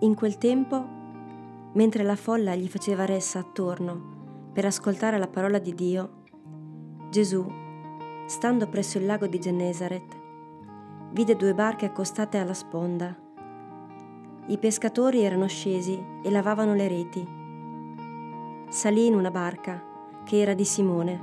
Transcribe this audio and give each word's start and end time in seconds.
In 0.00 0.14
quel 0.14 0.38
tempo, 0.38 0.86
mentre 1.72 2.04
la 2.04 2.14
folla 2.14 2.54
gli 2.54 2.68
faceva 2.68 3.04
ressa 3.04 3.40
attorno 3.40 4.50
per 4.52 4.64
ascoltare 4.64 5.18
la 5.18 5.26
parola 5.26 5.58
di 5.58 5.74
Dio, 5.74 6.22
Gesù, 7.10 7.44
stando 8.26 8.68
presso 8.68 8.98
il 8.98 9.06
lago 9.06 9.26
di 9.26 9.40
Gennesaret, 9.40 10.16
vide 11.10 11.34
due 11.34 11.52
barche 11.52 11.86
accostate 11.86 12.38
alla 12.38 12.54
sponda. 12.54 13.12
I 14.46 14.58
pescatori 14.58 15.22
erano 15.22 15.48
scesi 15.48 16.00
e 16.22 16.30
lavavano 16.30 16.74
le 16.74 16.86
reti. 16.86 17.28
Salì 18.68 19.06
in 19.06 19.16
una 19.16 19.32
barca, 19.32 19.82
che 20.24 20.38
era 20.38 20.54
di 20.54 20.64
Simone, 20.64 21.22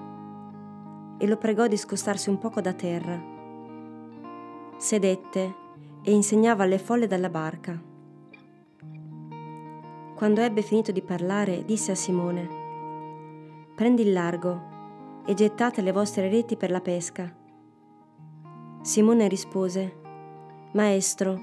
e 1.18 1.26
lo 1.28 1.38
pregò 1.38 1.68
di 1.68 1.78
scostarsi 1.78 2.28
un 2.30 2.40
poco 2.40 2.60
da 2.60 2.74
terra. 2.74 3.18
Sedette 4.76 5.56
e 6.02 6.12
insegnava 6.12 6.64
alle 6.64 6.78
folle 6.78 7.08
dalla 7.08 7.30
barca. 7.30 7.94
Quando 10.16 10.40
ebbe 10.40 10.62
finito 10.62 10.94
di 10.94 11.02
parlare, 11.02 11.66
disse 11.66 11.92
a 11.92 11.96
Simone, 11.96 12.48
Prendi 13.76 14.04
il 14.04 14.14
largo 14.14 15.24
e 15.26 15.34
gettate 15.34 15.82
le 15.82 15.92
vostre 15.92 16.30
reti 16.30 16.56
per 16.56 16.72
la 16.72 16.80
pesca. 16.80 17.36
Simone 18.82 19.28
rispose, 19.28 19.94
Maestro, 20.72 21.38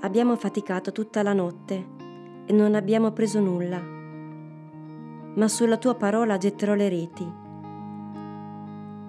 abbiamo 0.00 0.34
faticato 0.34 0.90
tutta 0.90 1.22
la 1.22 1.32
notte 1.32 1.86
e 2.46 2.52
non 2.52 2.74
abbiamo 2.74 3.12
preso 3.12 3.38
nulla, 3.38 3.80
ma 3.80 5.46
sulla 5.46 5.76
tua 5.76 5.94
parola 5.94 6.38
getterò 6.38 6.74
le 6.74 6.88
reti. 6.88 7.32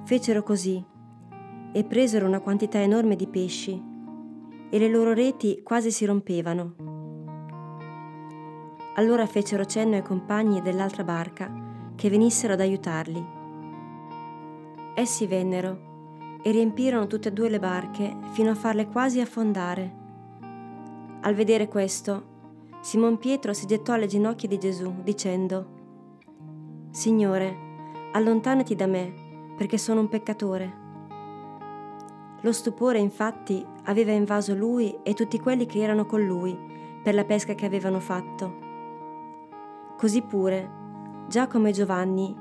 Fecero 0.04 0.44
così 0.44 0.86
e 1.72 1.84
presero 1.84 2.28
una 2.28 2.42
quantità 2.42 2.80
enorme 2.80 3.16
di 3.16 3.28
pesci 3.28 3.82
e 4.70 4.78
le 4.78 4.88
loro 4.88 5.14
reti 5.14 5.64
quasi 5.64 5.90
si 5.90 6.06
rompevano. 6.06 6.97
Allora 8.98 9.28
fecero 9.28 9.64
cenno 9.64 9.96
ai 9.96 10.02
compagni 10.02 10.60
dell'altra 10.60 11.04
barca 11.04 11.52
che 11.96 12.10
venissero 12.10 12.54
ad 12.54 12.62
aiutarli. 12.62 13.24
Essi 14.96 15.28
vennero 15.28 16.40
e 16.42 16.50
riempirono 16.50 17.06
tutte 17.06 17.30
e 17.30 17.32
due 17.32 17.48
le 17.50 17.60
barche 17.60 18.18
fino 18.32 18.50
a 18.50 18.56
farle 18.56 18.88
quasi 18.88 19.20
affondare. 19.20 19.94
Al 21.22 21.36
vedere 21.36 21.68
questo, 21.68 22.36
Simon 22.82 23.20
Pietro 23.20 23.54
si 23.54 23.68
gettò 23.68 23.94
alle 23.94 24.08
ginocchia 24.08 24.48
di 24.48 24.58
Gesù, 24.58 24.92
dicendo, 25.04 25.76
Signore, 26.90 27.56
allontanati 28.14 28.74
da 28.76 28.88
me 28.88 29.14
perché 29.56 29.78
sono 29.78 30.00
un 30.00 30.10
peccatore. 30.10 30.86
Lo 32.42 32.52
stupore 32.52 32.98
infatti 32.98 33.64
aveva 33.84 34.12
invaso 34.12 34.56
lui 34.56 34.98
e 35.04 35.14
tutti 35.14 35.40
quelli 35.40 35.68
che 35.68 35.82
erano 35.82 36.08
con 36.08 36.26
lui 36.26 36.58
per 37.04 37.14
la 37.14 37.26
pesca 37.26 37.54
che 37.54 37.68
avevano 37.68 38.00
fatto. 38.00 38.66
Così 39.98 40.22
pure 40.22 41.26
Giacomo 41.28 41.70
e 41.70 41.72
Giovanni, 41.72 42.36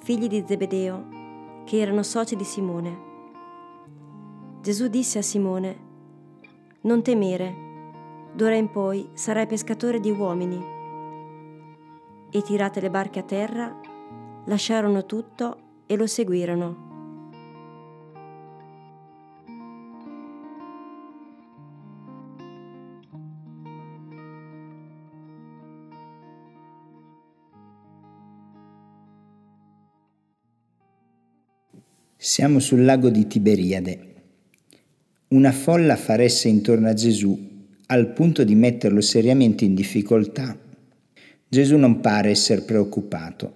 figli 0.00 0.26
di 0.26 0.42
Zebedeo, 0.44 1.62
che 1.64 1.78
erano 1.78 2.02
soci 2.02 2.34
di 2.34 2.42
Simone. 2.42 2.98
Gesù 4.60 4.88
disse 4.88 5.20
a 5.20 5.22
Simone, 5.22 5.78
Non 6.80 7.00
temere, 7.04 8.32
d'ora 8.34 8.56
in 8.56 8.72
poi 8.72 9.08
sarai 9.12 9.46
pescatore 9.46 10.00
di 10.00 10.10
uomini. 10.10 10.60
E 12.28 12.42
tirate 12.42 12.80
le 12.80 12.90
barche 12.90 13.20
a 13.20 13.24
terra, 13.24 13.80
lasciarono 14.46 15.06
tutto 15.06 15.58
e 15.86 15.96
lo 15.96 16.08
seguirono. 16.08 16.89
Siamo 32.22 32.58
sul 32.58 32.84
lago 32.84 33.08
di 33.08 33.26
Tiberiade. 33.26 33.98
Una 35.28 35.52
folla 35.52 35.96
fa 35.96 36.16
ressa 36.16 36.48
intorno 36.48 36.86
a 36.86 36.92
Gesù 36.92 37.48
al 37.86 38.12
punto 38.12 38.44
di 38.44 38.54
metterlo 38.54 39.00
seriamente 39.00 39.64
in 39.64 39.74
difficoltà. 39.74 40.54
Gesù 41.48 41.78
non 41.78 42.00
pare 42.00 42.28
essere 42.28 42.60
preoccupato, 42.60 43.54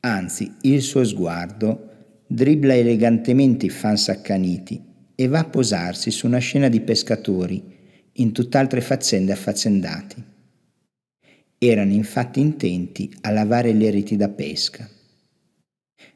Anzi, 0.00 0.52
il 0.62 0.82
suo 0.82 1.04
sguardo 1.04 1.90
dribbla 2.26 2.74
elegantemente 2.74 3.66
i 3.66 3.70
fans 3.70 4.08
accaniti 4.08 4.82
e 5.14 5.28
va 5.28 5.38
a 5.38 5.44
posarsi 5.44 6.10
su 6.10 6.26
una 6.26 6.38
scena 6.38 6.68
di 6.68 6.80
pescatori 6.80 7.62
in 8.14 8.32
tutt'altre 8.32 8.80
faccende 8.80 9.30
affaccendati. 9.30 10.24
Erano 11.56 11.92
infatti 11.92 12.40
intenti 12.40 13.14
a 13.20 13.30
lavare 13.30 13.72
le 13.72 13.92
reti 13.92 14.16
da 14.16 14.28
pesca. 14.28 14.90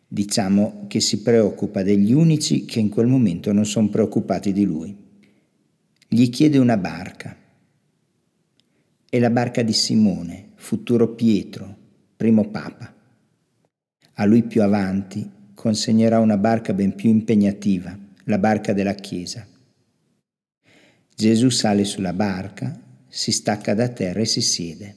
Diciamo 0.09 0.85
che 0.87 1.01
si 1.01 1.23
preoccupa 1.23 1.83
degli 1.83 2.13
unici 2.13 2.65
che 2.65 2.79
in 2.79 2.89
quel 2.89 3.07
momento 3.07 3.53
non 3.53 3.67
sono 3.67 3.89
preoccupati 3.89 4.53
di 4.53 4.65
lui. 4.65 4.97
Gli 6.09 6.31
chiede 6.31 6.59
una 6.59 6.77
barca. 6.77 7.37
È 9.09 9.19
la 9.19 9.31
barca 9.31 9.63
di 9.63 9.73
Simone, 9.73 10.51
futuro 10.55 11.15
Pietro, 11.15 11.77
primo 12.17 12.49
papa. 12.51 12.95
A 14.15 14.25
lui 14.25 14.45
più 14.45 14.63
avanti 14.63 15.29
consegnerà 15.55 16.21
una 16.21 16.37
barca 16.37 16.73
ben 16.73 16.95
più 16.95 17.11
impegnativa, 17.11 17.99
la 18.25 18.39
barca 18.39 18.73
della 18.73 18.95
Chiesa. 18.95 19.47
Gesù 21.15 21.49
sale 21.49 21.85
sulla 21.85 22.13
barca, 22.13 22.79
si 23.09 23.33
stacca 23.33 23.75
da 23.75 23.89
terra 23.89 24.21
e 24.21 24.27
si 24.27 24.41
siede, 24.41 24.97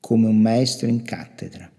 come 0.00 0.26
un 0.26 0.40
maestro 0.40 0.88
in 0.88 1.02
cattedra. 1.02 1.70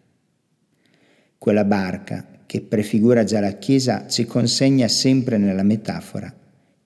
Quella 1.37 1.65
barca, 1.65 2.25
che 2.47 2.61
prefigura 2.61 3.23
già 3.23 3.39
la 3.39 3.57
Chiesa, 3.57 4.07
ci 4.07 4.25
consegna 4.25 4.87
sempre 4.87 5.37
nella 5.37 5.63
metafora 5.63 6.33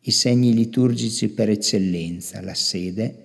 i 0.03 0.11
segni 0.11 0.53
liturgici 0.53 1.29
per 1.29 1.49
eccellenza, 1.49 2.41
la 2.41 2.55
sede, 2.55 3.15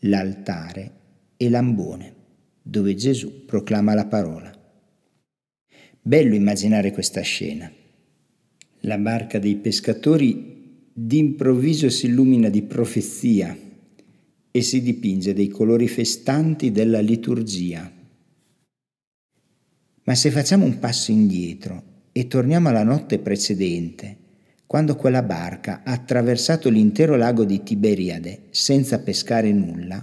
l'altare 0.00 0.92
e 1.36 1.50
l'ambone, 1.50 2.14
dove 2.62 2.94
Gesù 2.94 3.44
proclama 3.44 3.92
la 3.92 4.06
parola. 4.06 4.50
Bello 6.00 6.34
immaginare 6.34 6.92
questa 6.92 7.20
scena. 7.20 7.70
La 8.82 8.96
barca 8.96 9.38
dei 9.38 9.56
pescatori 9.56 10.86
d'improvviso 10.92 11.90
si 11.90 12.06
illumina 12.06 12.48
di 12.48 12.62
profezia 12.62 13.56
e 14.50 14.62
si 14.62 14.80
dipinge 14.80 15.34
dei 15.34 15.48
colori 15.48 15.88
festanti 15.88 16.72
della 16.72 17.00
liturgia. 17.00 17.92
Ma 20.08 20.14
se 20.14 20.30
facciamo 20.30 20.64
un 20.64 20.78
passo 20.78 21.10
indietro 21.10 21.82
e 22.12 22.28
torniamo 22.28 22.70
alla 22.70 22.82
notte 22.82 23.18
precedente, 23.18 24.16
quando 24.64 24.96
quella 24.96 25.22
barca 25.22 25.82
ha 25.84 25.92
attraversato 25.92 26.70
l'intero 26.70 27.14
lago 27.14 27.44
di 27.44 27.62
Tiberiade 27.62 28.44
senza 28.48 29.00
pescare 29.00 29.52
nulla, 29.52 30.02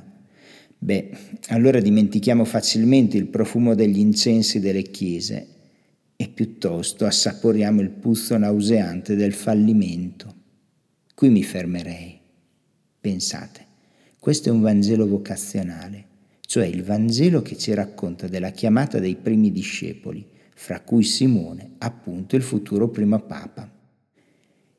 beh, 0.78 1.10
allora 1.48 1.80
dimentichiamo 1.80 2.46
facilmente 2.46 3.18
il 3.18 3.26
profumo 3.26 3.74
degli 3.74 3.98
incensi 3.98 4.60
delle 4.60 4.84
chiese 4.84 5.48
e 6.16 6.28
piuttosto 6.28 7.08
assaporiamo 7.08 7.82
il 7.82 7.90
puzzo 7.90 8.38
nauseante 8.38 9.16
del 9.16 9.34
fallimento. 9.34 10.36
Qui 11.16 11.30
mi 11.30 11.42
fermerei. 11.42 12.16
Pensate, 13.02 13.66
questo 14.20 14.50
è 14.50 14.52
un 14.52 14.62
Vangelo 14.62 15.08
vocazionale, 15.08 16.06
cioè 16.46 16.66
il 16.66 16.84
Vangelo 16.84 17.42
che 17.42 17.58
ci 17.58 17.74
racconta 17.74 18.28
della 18.28 18.52
chiamata 18.52 19.00
dei 19.00 19.16
primi 19.16 19.52
discepoli, 19.52 20.26
fra 20.54 20.82
cui 20.82 21.04
Simone, 21.04 21.74
appunto 21.80 22.36
il 22.36 22.42
futuro 22.42 22.90
primo 22.90 23.20
Papa. 23.20 23.72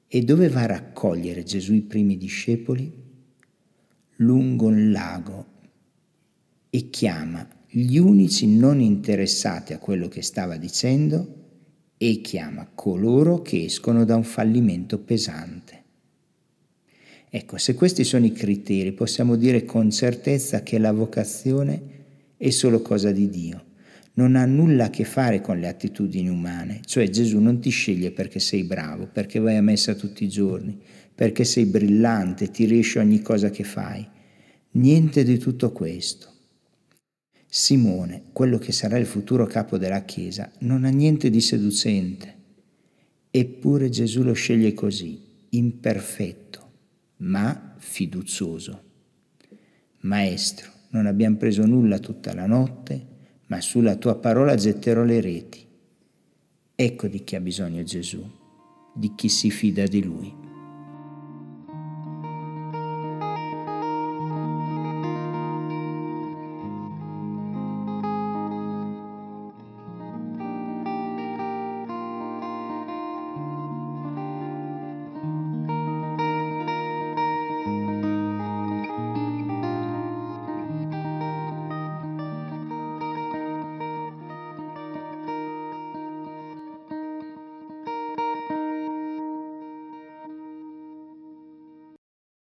E 0.09 0.21
dove 0.23 0.49
va 0.49 0.63
a 0.63 0.67
raccogliere 0.67 1.43
Gesù 1.43 1.75
i 1.75 1.83
primi 1.83 2.17
discepoli? 2.17 3.05
Lungo 4.17 4.67
un 4.67 4.91
lago 4.91 5.47
e 6.71 6.89
chiama 6.91 7.47
gli 7.69 7.99
unici 7.99 8.47
non 8.47 8.81
interessati 8.81 9.73
a 9.73 9.79
quello 9.79 10.09
che 10.09 10.23
stava 10.23 10.57
dicendo 10.57 11.45
e 11.99 12.21
chiama 12.21 12.71
coloro 12.75 13.43
che 13.43 13.65
escono 13.65 14.05
da 14.05 14.17
un 14.17 14.25
fallimento 14.25 14.99
pesante. 14.99 15.66
Ecco, 17.37 17.59
se 17.59 17.75
questi 17.75 18.03
sono 18.03 18.25
i 18.25 18.33
criteri, 18.33 18.93
possiamo 18.93 19.37
dire 19.37 19.67
con 19.67 19.91
certezza 19.91 20.63
che 20.63 20.79
la 20.79 20.91
vocazione 20.91 21.83
è 22.39 22.49
solo 22.49 22.81
cosa 22.81 23.13
di 23.13 23.29
Dio. 23.29 23.63
Non 24.15 24.37
ha 24.37 24.47
nulla 24.47 24.87
a 24.87 24.91
che 24.91 25.05
fare 25.05 25.43
con 25.43 25.61
le 25.61 25.69
attitudini 25.69 26.31
umane, 26.31 26.81
cioè 26.87 27.11
Gesù 27.11 27.39
non 27.39 27.61
ti 27.61 27.69
sceglie 27.69 28.11
perché 28.11 28.39
sei 28.41 28.65
bravo, 28.65 29.07
perché 29.13 29.39
vai 29.39 29.57
a 29.57 29.61
messa 29.61 29.95
tutti 29.95 30.25
i 30.25 30.31
giorni, 30.31 30.81
perché 31.15 31.45
sei 31.45 31.67
brillante, 31.67 32.51
ti 32.51 32.65
riesce 32.65 33.01
ogni 33.01 33.21
cosa 33.21 33.51
che 33.51 33.65
fai. 33.65 34.09
Niente 34.71 35.23
di 35.23 35.37
tutto 35.37 35.73
questo. 35.73 36.33
Simone, 37.47 38.29
quello 38.33 38.57
che 38.57 38.73
sarà 38.73 38.97
il 38.97 39.05
futuro 39.05 39.45
capo 39.45 39.77
della 39.77 40.07
Chiesa, 40.07 40.51
non 40.61 40.85
ha 40.85 40.89
niente 40.89 41.29
di 41.29 41.43
seducente. 41.43 42.35
Eppure 43.31 43.91
Gesù 43.91 44.23
lo 44.23 44.33
sceglie 44.33 44.73
così, 44.73 45.21
imperfetto, 45.51 46.56
ma 47.19 47.75
fiducioso. 47.79 48.83
Maestro, 50.01 50.71
non 50.91 51.07
abbiamo 51.07 51.37
preso 51.37 51.65
nulla 51.65 51.99
tutta 51.99 52.35
la 52.35 52.47
notte, 52.47 53.15
ma 53.47 53.61
sulla 53.61 53.97
tua 53.97 54.17
parola 54.17 54.55
getterò 54.55 55.03
le 55.03 55.21
reti. 55.21 55.67
Ecco 56.75 57.07
di 57.07 57.25
chi 57.25 57.37
ha 57.37 57.41
bisogno 57.41 57.83
Gesù, 57.83 58.25
di 58.95 59.13
chi 59.15 59.29
si 59.29 59.51
fida 59.51 59.87
di 59.87 60.03
lui. 60.03 60.46